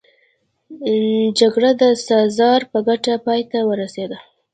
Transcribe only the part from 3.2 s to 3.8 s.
پای ته